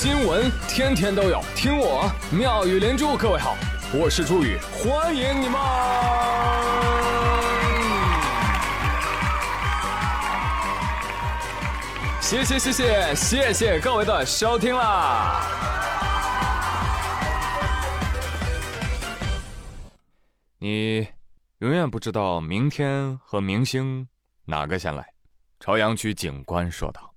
[0.00, 3.16] 新闻天天都有，听我妙语连珠。
[3.16, 3.56] 各位好，
[3.92, 5.60] 我是朱宇，欢迎你们！
[12.20, 15.42] 谢谢谢谢谢谢各位的收听啦！
[20.58, 21.08] 你
[21.58, 24.06] 永远不知道明天和明星
[24.44, 25.04] 哪个先来。
[25.58, 27.07] 朝阳区警官说道。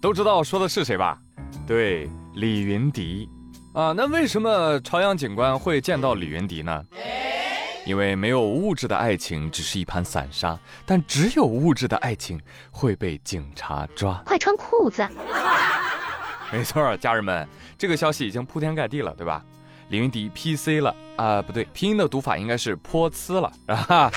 [0.00, 1.18] 都知道说的是谁吧？
[1.66, 3.28] 对，李云迪。
[3.72, 6.84] 啊，那为什么朝阳警官会见到李云迪呢？
[7.86, 14.22] 因为没有物质的爱情只是一盘散沙，但只有物质的爱情会被警察抓。
[14.26, 15.06] 快穿裤子！
[16.52, 17.46] 没错，家人们，
[17.78, 19.44] 这个消息已经铺天盖地了，对吧？
[19.88, 24.10] 李云迪 PC 了啊，不对，拼音的读法应该是泼呲了啊！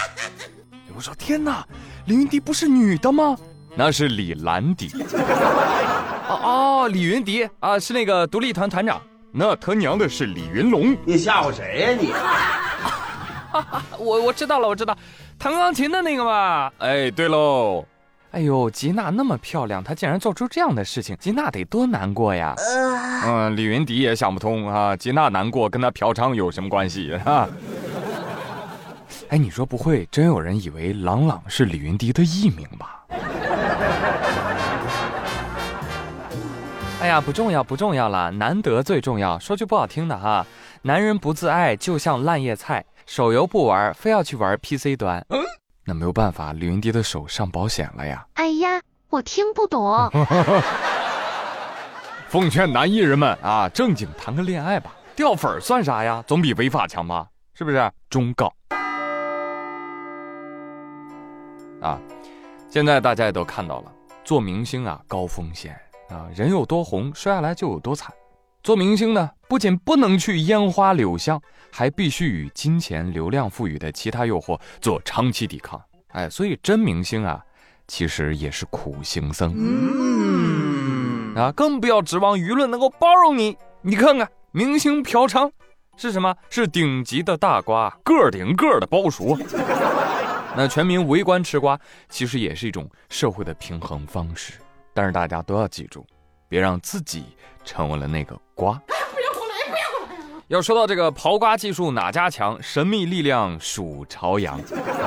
[0.95, 1.65] 我说天哪，
[2.05, 3.37] 李云迪不是女的吗？
[3.75, 4.91] 那是李兰迪。
[6.29, 9.01] 哦哦，李云迪啊，是那个独立团团长。
[9.31, 10.95] 那他娘的是李云龙。
[11.05, 12.13] 你吓唬谁呀你？
[13.97, 14.95] 我我知道了，我知道，
[15.37, 16.71] 弹钢琴的那个嘛。
[16.79, 17.85] 哎，对喽。
[18.31, 22.55] 哎呦，吉娜那么漂亮，她竟然做出这样的事情，吉娜得多难过呀！
[23.25, 27.47] 嗯，李云迪也想不通啊，吉娜难过跟她嫖娼有什么关系 啊？
[29.29, 33.02] 哎，你说不会真有人以为朗朗是李云迪的艺名吧？
[37.01, 39.37] 哎呀，不重要，不重要了，难得最重要。
[39.37, 40.45] 说句不好听的哈，
[40.83, 45.25] 男人不自爱就像烂叶菜，手游不玩，非要去玩 PC 端。
[45.85, 48.25] 那没有办法，李云迪的手上保险了呀！
[48.35, 50.09] 哎呀，我听不懂。
[52.29, 56.23] 奉劝男艺人们啊，正经谈个恋爱吧，掉粉算啥呀？
[56.25, 57.27] 总比违法强吧？
[57.53, 57.91] 是不是？
[58.09, 58.53] 忠告。
[61.81, 61.99] 啊，
[62.73, 63.91] 现在大家也都看到了，
[64.23, 65.79] 做明星啊高风险
[66.09, 68.11] 啊，人有多红，摔下来就有多惨。
[68.63, 71.39] 做明星呢，不仅不能去烟花柳巷，
[71.71, 75.79] 还必须与金钱、流量赋予的其他诱惑做长期抵抗。
[76.13, 77.39] 哎，所以真明星啊，
[77.87, 79.53] 其实也是苦行僧。
[79.55, 83.55] 嗯，啊，更不要指望舆论能够包容你。
[83.83, 85.51] 你看看，明星嫖娼
[85.95, 86.35] 是什么？
[86.49, 89.37] 是顶级的大瓜，个顶个的包熟。
[90.55, 94.53] 那全民围观吃瓜，其实也是一种社会的平衡方式。
[94.93, 96.05] 但是大家都要记住。
[96.49, 97.23] 别让自己
[97.65, 98.73] 成为了那个瓜。
[98.85, 100.43] 不要过来，不要过来！
[100.49, 104.61] 要说到这个刨瓜技术哪家强，神秘力量属朝阳。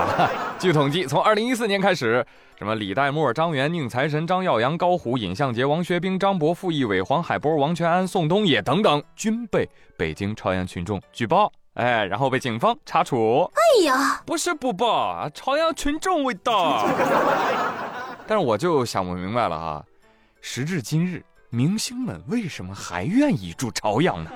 [0.58, 2.26] 据统计，从二零一四年开始，
[2.58, 13.50] 什么李代沫、张元、宁财神、张耀扬、高虎、尹相杰、王学兵、张博、傅艺伟、黄海波、王全安、宋冬野等等，均被北京朝阳群众举报，哎，然后被警方查处。
[13.54, 16.84] 哎呀，不是不报，朝阳群众未到。
[18.26, 19.84] 但是我就想不明白了哈，
[20.40, 21.24] 时至今日。
[21.48, 24.30] 明星们为什么还愿意住朝阳呢？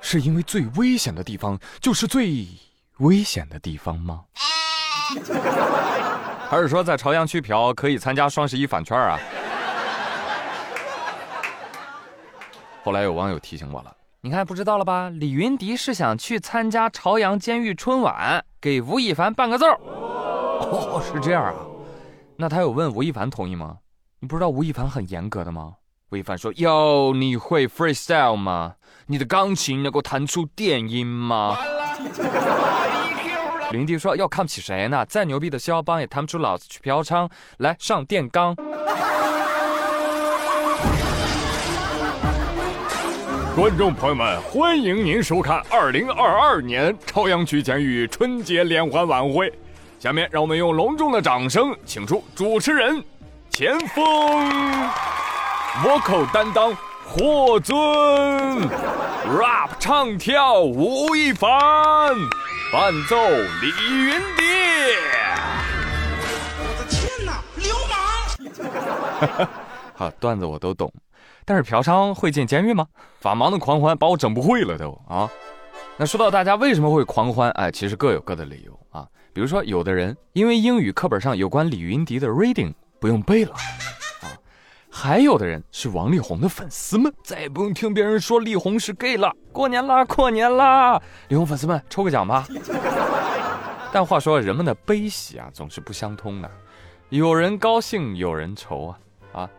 [0.00, 2.48] 是因为最危险的地方就是最
[2.98, 4.24] 危险的地方吗？
[6.48, 9.18] 还是说在朝阳区嫖可以参加双十一返券啊？
[12.82, 13.94] 后来有网友提醒我了，
[14.24, 15.10] 你看不知道了吧？
[15.10, 19.66] 李云迪是想去参加朝阳监狱春晚，给吴亦凡伴个奏。
[19.66, 21.54] 哦，是这样啊？
[22.36, 23.78] 那他有问吴亦凡同意吗？
[24.20, 25.72] 你不知道吴亦凡很严格的吗？
[26.10, 28.74] 吴亦凡说：“哟，你会 freestyle 吗？
[29.06, 31.56] 你的钢琴能够弹出电音吗？”
[33.72, 35.04] 李云迪说：“要看不起谁呢？
[35.06, 37.28] 再牛逼的肖邦也弹不出老子去嫖娼。”
[37.58, 38.54] 来上电钢。
[43.54, 49.52] 观众朋友们，欢迎您收看二零二二年朝阳区监狱春节联欢晚会。
[49.98, 53.04] 下面让我们用隆重的掌声，请出主持人。
[53.50, 54.02] 前锋
[55.84, 56.74] ，vocal 担当
[57.04, 57.76] 霍尊
[59.28, 61.50] ，rap 唱跳吴亦凡，
[62.72, 63.16] 伴奏
[63.60, 64.44] 李云迪。
[66.58, 67.74] 我的天哪，流
[69.36, 69.48] 氓！
[69.94, 70.90] 好段子我都懂，
[71.44, 72.86] 但是嫖娼会进监狱吗？
[73.20, 75.28] 法盲的狂欢把我整不会了都啊！
[75.96, 79.06] 那说到大家为什么会狂欢，哎，其实各有各的理由啊。
[79.32, 82.72] 比如说，有的人因为英语课本上有关李云迪的 reading。
[83.00, 83.52] 不用背了，
[84.20, 84.30] 啊，
[84.88, 89.34] 还有的人是王力宏的粉丝们，再也不用听别人说力宏是 gay 了。
[89.50, 92.46] 过年啦，过年啦，力宏粉丝们抽个奖吧。
[93.92, 96.48] 但话说，人们的悲喜啊，总是不相通的，
[97.08, 98.98] 有人高兴，有人愁啊
[99.40, 99.50] 啊！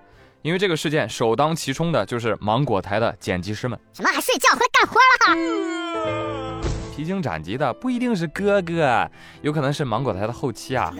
[0.43, 3.79] 因为这个事件首当其冲的就是芒果台的剪辑师们。
[3.93, 4.49] 什么还睡觉？
[4.53, 4.99] 回来干活
[5.31, 6.61] 了！
[6.93, 9.09] 披荆斩棘的不一定是哥哥，
[9.41, 10.93] 有可能是芒果台的后期啊。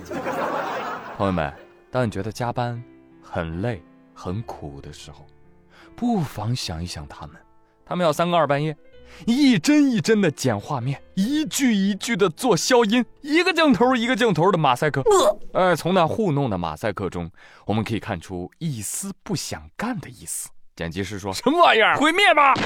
[1.18, 1.54] 朋友们，
[1.92, 2.81] 当你觉得加班
[3.22, 5.28] 很累、很苦的时候，
[5.94, 7.36] 不妨想一想他们，
[7.86, 8.74] 他们要三更二半夜，
[9.25, 15.04] 一帧一帧的剪画面，一句一句的做消音，一个镜头一个镜头的马赛克。
[15.54, 17.30] 呃，从那糊弄的马赛克中，
[17.65, 20.50] 我们可以看出一丝不想干的意思。
[20.75, 21.95] 剪辑师说：“什么玩意儿？
[21.98, 22.54] 毁灭吧！”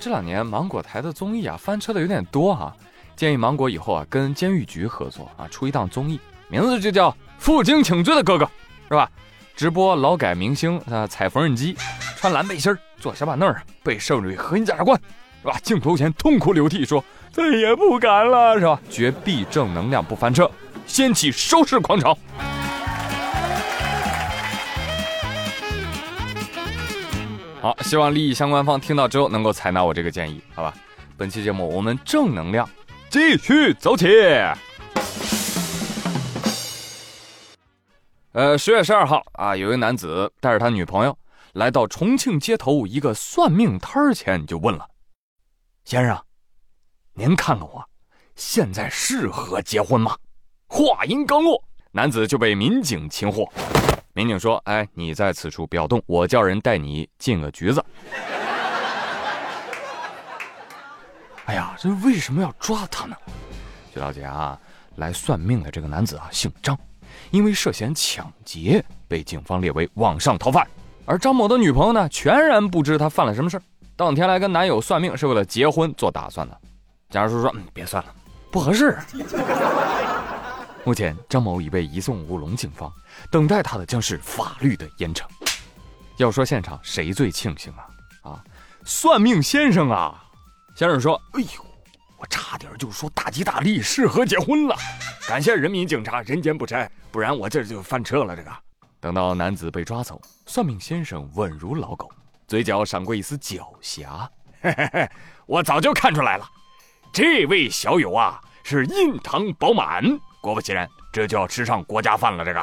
[0.00, 2.74] 这两年芒果台的综艺啊，翻车的有点多哈。
[3.14, 6.18] 建议芒果以后啊，跟监狱局合作啊，出一档综艺，
[6.48, 8.44] 名字就叫《负荆请罪的哥哥》，
[8.88, 9.10] 是吧？
[9.56, 11.76] 直播劳改明星啊，踩缝纫机，
[12.16, 14.98] 穿蓝背心坐小板凳背圣女核心检察官，
[15.42, 15.58] 是吧？
[15.62, 18.80] 镜头前痛哭流涕说再也不敢了，是吧？
[18.88, 20.50] 绝壁正能量不翻车，
[20.86, 22.16] 掀起收视狂潮。
[27.60, 30.72] 好，希望利益相关方听到之后能够采纳我这个建议，好吧？
[31.18, 32.66] 本期节目我们正能量
[33.10, 34.06] 继续走起。
[38.32, 41.18] 呃，十月十二号啊，有一男子带着他女朋友
[41.54, 44.86] 来到重庆街头一个算命摊前，就问了
[45.84, 46.16] ：“先生，
[47.12, 47.84] 您看看我，
[48.36, 50.16] 现在适合结婚吗？”
[50.70, 51.60] 话音刚落，
[51.90, 53.44] 男子就被民警擒获。
[54.12, 57.84] 民警说：“哎，你在此处不要动，我叫人带你进个局子。”
[61.46, 63.16] 哎呀，这为什么要抓他呢？
[63.92, 64.56] 据了解啊，
[64.94, 66.78] 来算命的这个男子啊姓张，
[67.30, 70.66] 因为涉嫌抢劫被警方列为网上逃犯。
[71.06, 73.62] 而张某的女朋友呢，全然不知他犯了什么事儿
[73.96, 76.56] 当天来跟男友算命是为了结婚做打算的。
[77.08, 78.14] 贾叔说：“嗯，别算了，
[78.50, 78.96] 不合适。
[80.84, 82.90] ”目前，张某已被移送乌龙警方，
[83.30, 85.24] 等待他的将是法律的严惩。
[86.16, 88.30] 要说现场谁最庆幸啊？
[88.30, 88.44] 啊，
[88.84, 90.24] 算命先生啊！
[90.76, 91.66] 先生说：“哎呦，
[92.20, 94.76] 我差点就说大吉大利，适合结婚了。
[95.26, 98.50] 感谢人民警察，人间不拆，不然我这就翻车了。”这个，
[99.00, 102.12] 等到男子被抓走，算命先生稳如老狗，
[102.46, 104.28] 嘴角闪过一丝狡黠
[104.60, 105.10] ：“嘿嘿嘿，
[105.46, 106.46] 我早就看出来了，
[107.10, 110.04] 这位小友啊，是印堂饱满。”
[110.42, 112.44] 果不其然，这就要吃上国家饭了。
[112.44, 112.62] 这个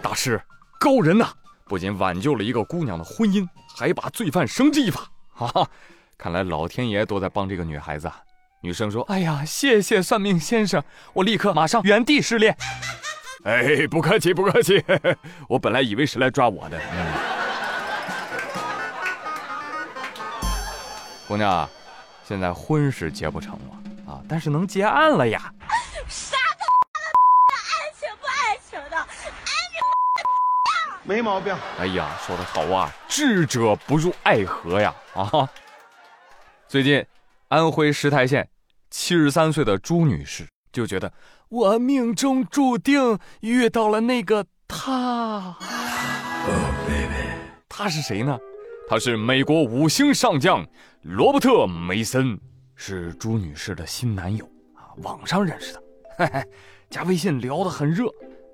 [0.00, 0.40] 大师
[0.78, 1.28] 高人呐，
[1.64, 3.44] 不仅挽救了一个姑娘的婚姻，
[3.76, 5.10] 还把罪犯绳之以法。
[5.32, 5.68] 哈，
[6.20, 8.06] 看来老天爷都在帮这个女孩子。
[8.06, 8.20] 啊。
[8.60, 10.84] 女生说：“哎呀，谢谢算命先生，
[11.14, 12.54] 我立刻马上原地失恋。”
[13.44, 14.84] 哎，不客气，不客气。
[15.48, 16.78] 我本来以为是来抓我的。
[16.78, 17.06] 嗯
[21.26, 21.66] 姑娘，
[22.22, 24.12] 现在婚是结不成了。
[24.12, 24.20] 啊！
[24.28, 25.40] 但是能结案了呀！
[26.06, 26.98] 啥他妈
[27.48, 29.06] 的爱情不爱情的，爱
[29.72, 31.56] 你没毛病。
[31.78, 34.94] 哎呀，说的好啊，智者不入爱河呀！
[35.14, 35.48] 啊！
[36.70, 37.04] 最近，
[37.48, 38.48] 安徽石台县
[38.90, 41.12] 七十三岁的朱女士就觉得
[41.48, 45.56] 我命中注定遇到了那个他。
[47.68, 48.38] 他是谁呢？
[48.88, 50.64] 他是美国五星上将
[51.02, 52.38] 罗伯特·梅森。
[52.76, 54.44] 是朱女士的新男友
[54.76, 55.82] 啊，网上认识的，
[56.18, 56.44] 嘿嘿，
[56.88, 58.04] 加微信聊得很热。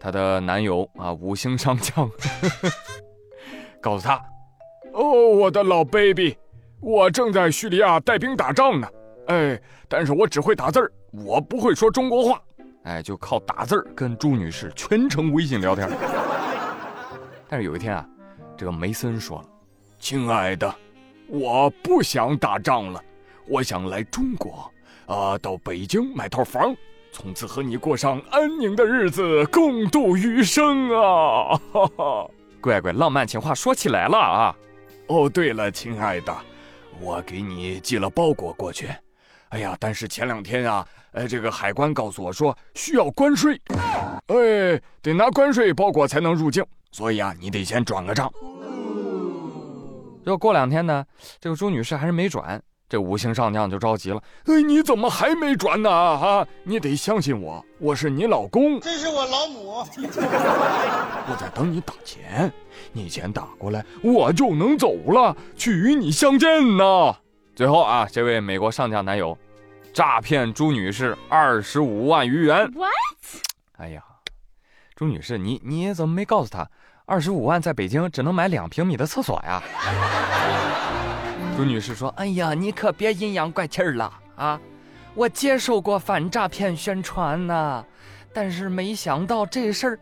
[0.00, 2.10] 她的男友啊，五星上将，
[3.78, 4.18] 告诉她
[4.94, 6.38] ：“哦，我的老 baby，
[6.86, 8.88] 我正在叙利亚带兵打仗呢。
[9.26, 12.40] 哎，但是我只会打字儿，我不会说中国话。
[12.84, 15.90] 哎，就靠打字儿跟朱女士全程微信聊天。
[17.48, 18.06] 但是有一天啊，
[18.56, 19.48] 这个梅森说了
[19.98, 20.72] ：‘亲爱的，
[21.26, 23.02] 我不想打仗了。’
[23.50, 24.70] 我想来中国，
[25.06, 26.72] 啊，到北京买套房，
[27.10, 31.60] 从此和你过上安宁的日子，共度余生啊！
[31.72, 32.30] 哈哈，
[32.60, 34.56] 乖乖，浪漫情话说起来了啊！
[35.08, 36.32] 哦，对了，亲爱的，
[37.00, 38.88] 我给你寄了包裹过去。
[39.50, 43.60] 哎呀，但是前两天啊，呃，这个海关告诉我说需要关税，
[44.26, 48.30] 哎，得拿关税包裹才能入境，所以啊，你得先转个账。
[50.24, 51.06] 要过两天呢，
[51.40, 52.60] 这个朱女士还是没转。
[52.88, 55.90] 这五星上将就着急了，哎，你怎么还没转呢？
[55.90, 59.84] 啊，你得相信我，我是你老公，这是我老母，
[61.28, 62.52] 我在等你打钱，
[62.92, 67.16] 你钱打过来，我就能走了，去与你相见呢。
[67.56, 69.36] 最后啊，这位美国上将男友，
[69.92, 72.70] 诈骗朱女士二十五万余元。
[72.72, 72.92] What？
[73.78, 74.02] 哎呀，
[74.94, 76.70] 朱女士，你你怎么没告诉他，
[77.04, 79.60] 二十五万在北京只能买两平米的厕所呀？
[81.56, 84.60] 朱女士说：“哎呀，你可别阴阳怪气儿了啊！
[85.14, 87.82] 我接受过反诈骗宣传呢，
[88.34, 89.98] 但是没想到这事儿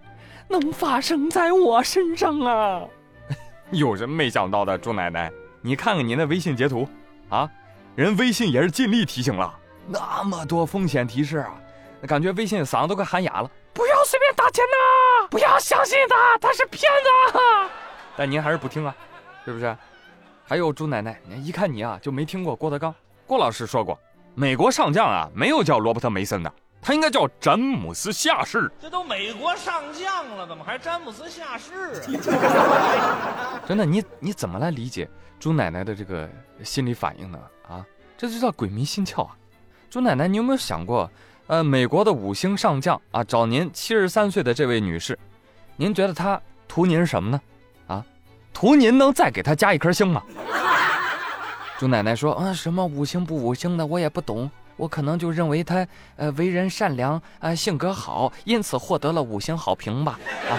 [0.48, 2.82] 能发生在我身上啊！
[3.70, 5.30] 有什么没想到的，朱奶奶？
[5.60, 6.88] 你看看您的微信截图，
[7.28, 7.48] 啊，
[7.94, 9.56] 人微信也是尽力提醒了，
[9.86, 11.54] 那么多风险提示啊，
[12.08, 13.48] 感觉微信嗓子都快喊哑了。
[13.72, 15.28] 不要随便打钱呐！
[15.30, 16.82] 不要相信他，他是骗
[17.32, 17.38] 子。
[18.16, 18.92] 但您还是不听啊，
[19.44, 19.76] 是不是？
[20.44, 22.94] 还有朱奶奶，一看你啊就没听过郭德纲。
[23.26, 23.98] 郭老师说过，
[24.34, 28.70] 美国上将啊没有叫罗伯特梅森的，他应该叫詹姆斯下士。
[28.78, 33.60] 这都美国上将了，怎么还詹姆斯下士啊？
[33.66, 35.08] 真的，你你怎么来理解
[35.40, 36.28] 朱奶奶的这个
[36.62, 37.38] 心理反应呢？
[37.66, 37.84] 啊，
[38.18, 39.34] 这就叫鬼迷心窍啊！
[39.88, 41.10] 朱奶奶，你有没有想过，
[41.46, 45.18] 呃，美国的五星上将啊，找您七十三岁的这位女士，
[45.76, 47.40] 您觉得她图您什么呢？
[48.64, 50.22] 啊，图您能再给他加一颗星吗？
[51.78, 54.50] 朱奶奶说：“啊，什么五星不五星的，我也不懂。
[54.76, 60.18] 我可能就认为他，呃，为人善良，啊，性格好，因此获得了五星好评吧。
[60.48, 60.56] 啊，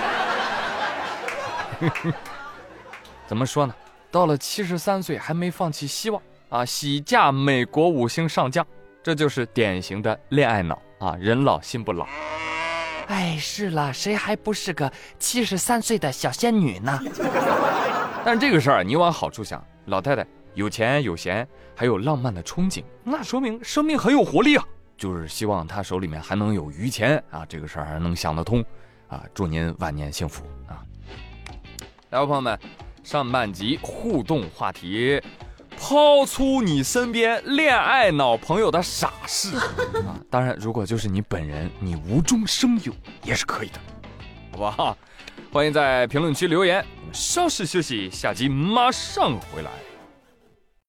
[3.26, 3.74] 怎么说呢？
[4.12, 8.64] 到了七十三岁还没放弃希望啊，喜嫁美国五星上将，
[9.02, 11.16] 这就是典型的恋爱脑啊！
[11.20, 12.06] 人老心不老。
[13.08, 17.00] 哎，是了，谁还不是个七十三岁的小仙女呢？
[18.26, 24.64] 但是这个事儿，你往好处想，老太太。”有钱有闲，还有浪漫的憧憬，那说明生命很有活力啊！
[24.98, 28.64] 就是希望他手里面还能有余钱啊，这个事儿还能想得通
[29.10, 29.22] 啊！
[29.34, 30.80] 祝您晚年幸福啊！
[32.12, 32.58] 来吧，朋友们，
[33.04, 35.22] 上半集互动话题：
[35.78, 39.58] 抛出你身边恋爱脑朋友的傻事
[40.08, 40.16] 啊！
[40.32, 43.80] 当然，如果就是你本人，你无中生有也是可以的，
[44.54, 44.98] 好不好？
[45.52, 46.86] 欢迎在评论区留言。
[47.14, 49.72] 稍事休息，下集马上回来。